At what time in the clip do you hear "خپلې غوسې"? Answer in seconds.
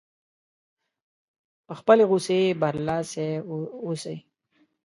1.79-2.39